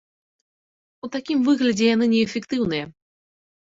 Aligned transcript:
У 1.05 1.11
такім 1.17 1.45
выглядзе 1.51 1.85
яны 1.95 2.05
неэфектыўныя. 2.17 2.85